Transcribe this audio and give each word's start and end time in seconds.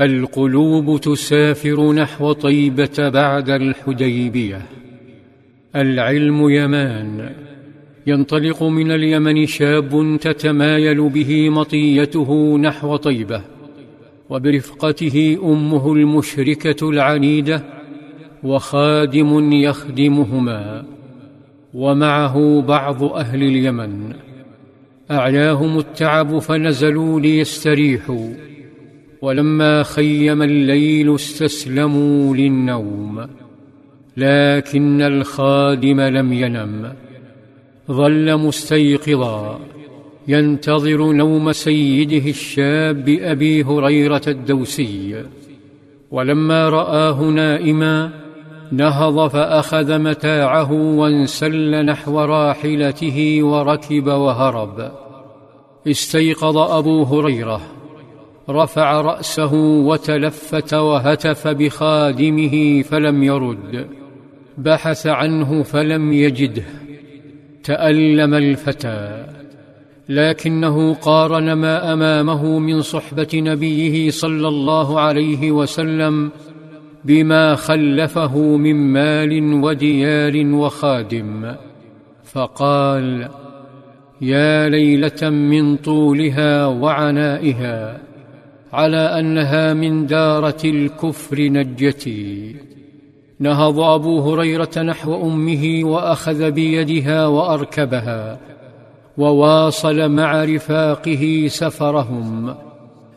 القلوب 0.00 1.00
تسافر 1.00 1.92
نحو 1.92 2.32
طيبة 2.32 3.08
بعد 3.08 3.50
الحديبية. 3.50 4.62
العلم 5.76 6.50
يمان. 6.50 7.30
ينطلق 8.06 8.62
من 8.62 8.90
اليمن 8.92 9.46
شاب 9.46 10.18
تتمايل 10.20 11.08
به 11.08 11.50
مطيته 11.50 12.58
نحو 12.58 12.96
طيبة 12.96 13.42
وبرفقته 14.30 15.38
أمه 15.42 15.92
المشركة 15.92 16.90
العنيدة 16.90 17.64
وخادم 18.42 19.52
يخدمهما. 19.52 20.84
ومعه 21.74 22.60
بعض 22.60 23.02
أهل 23.02 23.42
اليمن. 23.42 24.12
اعياهم 25.10 25.78
التعب 25.78 26.38
فنزلوا 26.38 27.20
ليستريحوا. 27.20 28.49
ولما 29.22 29.82
خيم 29.82 30.42
الليل 30.42 31.14
استسلموا 31.14 32.36
للنوم 32.36 33.26
لكن 34.16 35.02
الخادم 35.02 36.00
لم 36.00 36.32
ينم. 36.32 36.92
ظل 37.90 38.36
مستيقظا 38.36 39.60
ينتظر 40.28 41.12
نوم 41.12 41.52
سيده 41.52 42.30
الشاب 42.30 43.08
أبي 43.08 43.62
هريرة 43.62 44.22
الدوسي. 44.26 45.24
ولما 46.10 46.68
رآه 46.68 47.22
نائما 47.22 48.10
نهض 48.72 49.28
فأخذ 49.28 49.98
متاعه 49.98 50.72
وانسل 50.72 51.84
نحو 51.84 52.20
راحلته 52.20 53.42
وركب 53.42 54.06
وهرب. 54.06 54.92
استيقظ 55.86 56.56
أبو 56.56 57.02
هريرة. 57.02 57.79
رفع 58.50 59.00
رأسه 59.00 59.54
وتلفت 59.54 60.74
وهتف 60.74 61.48
بخادمه 61.48 62.82
فلم 62.82 63.22
يرد. 63.22 63.86
بحث 64.58 65.06
عنه 65.06 65.62
فلم 65.62 66.12
يجده. 66.12 66.64
تألم 67.64 68.34
الفتى. 68.34 69.26
لكنه 70.08 70.94
قارن 70.94 71.52
ما 71.52 71.92
أمامه 71.92 72.58
من 72.58 72.82
صحبة 72.82 73.28
نبيه 73.34 74.10
صلى 74.10 74.48
الله 74.48 75.00
عليه 75.00 75.52
وسلم 75.52 76.30
بما 77.04 77.54
خلفه 77.54 78.38
من 78.38 78.74
مال 78.74 79.54
وديار 79.64 80.46
وخادم. 80.46 81.54
فقال 82.24 83.28
يا 84.20 84.68
ليلة 84.68 85.30
من 85.30 85.76
طولها 85.76 86.66
وعنائها 86.66 88.09
على 88.72 88.96
أنها 88.96 89.74
من 89.74 90.06
دارة 90.06 90.60
الكفر 90.64 91.42
نجتي 91.42 92.56
نهض 93.38 93.80
أبو 93.80 94.20
هريرة 94.20 94.78
نحو 94.78 95.26
أمه 95.26 95.80
وأخذ 95.84 96.50
بيدها 96.50 97.26
وأركبها 97.26 98.38
وواصل 99.18 100.08
مع 100.08 100.44
رفاقه 100.44 101.46
سفرهم 101.48 102.54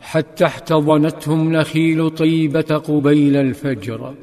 حتى 0.00 0.44
احتضنتهم 0.44 1.52
نخيل 1.52 2.10
طيبة 2.10 2.82
قبيل 2.88 3.36
الفجر. 3.36 4.14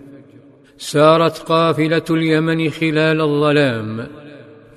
سارت 0.78 1.38
قافلة 1.38 2.04
اليمن 2.10 2.70
خلال 2.70 3.22
الظلام. 3.22 4.08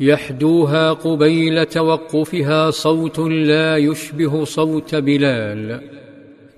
يحدوها 0.01 0.93
قبيل 0.93 1.67
توقفها 1.67 2.71
صوت 2.71 3.19
لا 3.19 3.77
يشبه 3.77 4.45
صوت 4.45 4.95
بلال. 4.95 5.81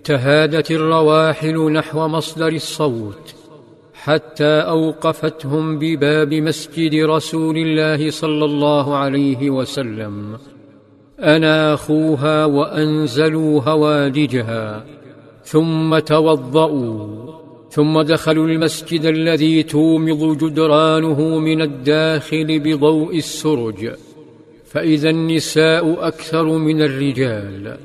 تهادت 0.05 0.71
الرواحل 0.71 1.73
نحو 1.73 2.09
مصدر 2.09 2.49
الصوت 2.49 3.35
حتى 3.95 4.45
أوقفتهم 4.45 5.79
بباب 5.79 6.35
مسجد 6.35 6.95
رسول 6.95 7.57
الله 7.59 8.11
صلى 8.11 8.45
الله 8.45 8.97
عليه 8.97 9.51
وسلم. 9.51 10.39
أناخوها 11.21 12.45
وأنزلوا 12.45 13.61
هوادجها 13.63 14.85
ثم 15.45 15.99
توضاوا 15.99 17.35
ثم 17.71 18.03
دخلوا 18.03 18.47
المسجد 18.47 19.05
الذي 19.05 19.63
تومض 19.63 20.39
جدرانه 20.39 21.39
من 21.39 21.63
الداخل 21.63 22.61
بضوء 22.61 23.17
السرج. 23.17 23.91
فإذا 24.67 25.11
النساء 25.11 26.07
أكثر 26.09 26.45
من 26.45 26.83
الرجال. 26.83 27.77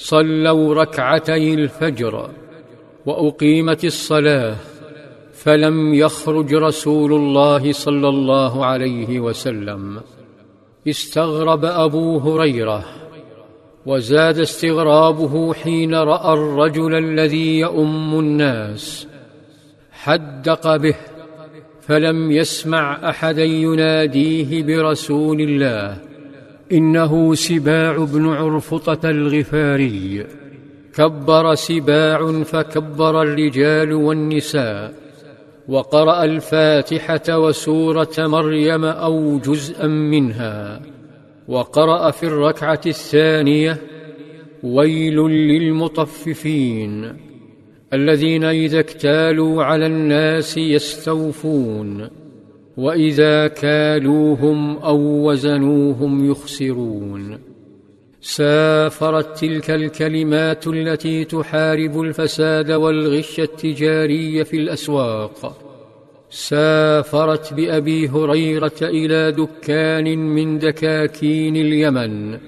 صلوا 0.00 0.74
ركعتي 0.74 1.54
الفجر 1.54 2.30
وأقيمت 3.06 3.84
الصلاة 3.84 4.56
فلم 5.32 5.94
يخرج 5.94 6.54
رسول 6.54 7.12
الله 7.12 7.72
صلى 7.72 8.08
الله 8.08 8.66
عليه 8.66 9.20
وسلم. 9.20 10.00
استغرب 10.88 11.64
أبو 11.64 12.18
هريرة 12.18 12.84
وزاد 13.86 14.38
استغرابه 14.38 15.54
حين 15.54 15.94
رأى 15.94 16.32
الرجل 16.32 16.94
الذي 16.94 17.58
يؤم 17.58 18.18
الناس. 18.18 19.06
حدق 19.92 20.76
به 20.76 20.96
فلم 21.80 22.30
يسمع 22.30 23.10
أحدا 23.10 23.44
يناديه 23.44 24.62
برسول 24.62 25.40
الله. 25.40 26.09
إنه 26.72 27.34
سباع 27.34 27.96
بن 27.96 28.26
عرفطة 28.26 29.10
الغفاري. 29.10 30.26
كبر 30.94 31.54
سباع 31.54 32.42
فكبر 32.42 33.22
الرجال 33.22 33.92
والنساء. 33.92 34.94
وقرأ 35.68 36.24
الفاتحة 36.24 37.38
وسورة 37.38 38.14
مريم 38.18 38.84
أو 38.84 39.38
جزءا 39.38 39.86
منها. 39.86 40.80
وقرأ 41.48 42.10
في 42.10 42.26
الركعة 42.26 42.80
الثانية 42.86 43.78
ويل 44.62 45.16
للمطففين 45.28 47.16
الذين 47.92 48.44
إذا 48.44 48.80
اكتالوا 48.80 49.64
على 49.64 49.86
الناس 49.86 50.58
يستوفون 50.58 52.08
وإذا 52.80 53.48
كالوهم 53.48 54.76
أو 54.78 54.98
وزنوهم 55.28 56.30
يخسرون. 56.30 57.38
سافرت 58.20 59.38
تلك 59.38 59.70
الكلمات 59.70 60.66
التي 60.66 61.24
تحارب 61.24 62.00
الفساد 62.00 62.70
والغش 62.70 63.40
التجاري 63.40 64.44
في 64.44 64.56
الأسواق. 64.56 65.56
سافرت 66.30 67.54
بأبي 67.54 68.08
هريرة 68.08 68.80
إلى 68.82 69.32
دكان 69.32 70.18
من 70.18 70.58
دكاكين 70.58 71.56
اليمن 71.56 72.38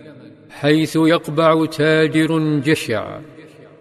حيث 0.50 0.97
يقبع 0.97 1.66
تاجر 1.66 2.60
جشع 2.64 3.19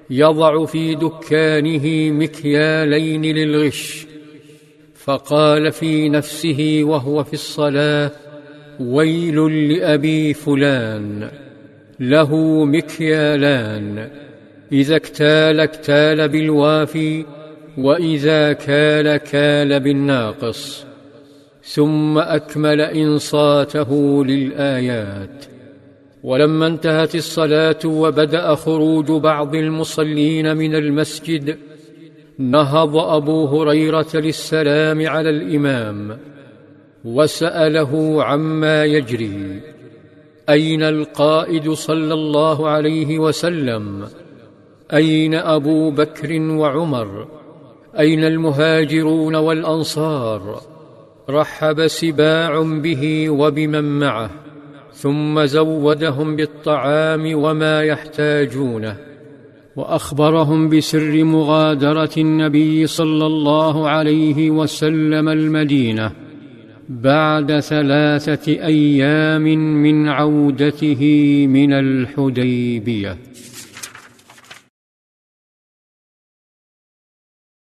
يضع 0.09 0.65
في 0.65 0.95
دكانه 0.95 2.11
مكيالين 2.11 3.21
للغش 3.21 4.10
فقال 5.03 5.71
في 5.71 6.09
نفسه 6.09 6.81
وهو 6.83 7.23
في 7.23 7.33
الصلاة 7.33 8.11
ويل 8.79 9.69
لأبي 9.73 10.33
فلان 10.33 11.31
له 11.99 12.35
مكيالان 12.65 14.09
إذا 14.71 14.95
اكتال 14.95 15.59
اكتال 15.59 16.29
بالوافي 16.29 17.25
وإذا 17.77 18.53
كال 18.53 19.17
كال 19.17 19.79
بالناقص 19.79 20.85
ثم 21.63 22.17
أكمل 22.17 22.81
إنصاته 22.81 24.25
للآيات. 24.25 25.45
ولما 26.23 26.67
انتهت 26.67 27.15
الصلاة 27.15 27.79
وبدأ 27.85 28.55
خروج 28.55 29.11
بعض 29.11 29.55
المصلين 29.55 30.57
من 30.57 30.75
المسجد 30.75 31.57
نهض 32.41 32.97
أبو 32.97 33.45
هريرة 33.45 34.07
للسلام 34.13 35.07
على 35.07 35.29
الإمام 35.29 36.17
وسأله 37.05 38.23
عما 38.23 38.85
يجري. 38.85 39.61
أين 40.49 40.83
القائد 40.83 41.71
صلى 41.71 42.13
الله 42.13 42.69
عليه 42.69 43.19
وسلم؟ 43.19 44.07
أين 44.93 45.35
أبو 45.35 45.91
بكر 45.91 46.41
وعمر؟ 46.41 47.27
أين 47.99 48.23
المهاجرون 48.23 49.35
والأنصار؟ 49.35 50.61
رحب 51.29 51.87
سباع 51.87 52.61
به 52.61 53.29
وبمن 53.29 53.99
معه 53.99 54.29
ثم 54.93 55.45
زودهم 55.45 56.35
بالطعام 56.35 57.35
وما 57.35 57.83
يحتاجونه. 57.83 59.10
وأخبرهم 59.75 60.69
بسر 60.69 61.23
مغادرة 61.23 62.09
النبي 62.17 62.87
صلى 62.87 63.25
الله 63.25 63.89
عليه 63.89 64.51
وسلم 64.51 65.29
المدينة 65.29 66.11
بعد 66.89 67.59
ثلاثة 67.59 68.51
أيام 68.51 69.43
من 69.83 70.07
عودته 70.07 71.01
من 71.49 71.73
الحديبية. 71.73 73.17